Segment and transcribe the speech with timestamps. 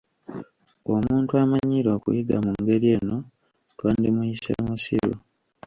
[0.93, 3.17] Omuntu amanyiira okuyiga mu ngeri eno
[3.77, 5.15] twandimuyise mussiru.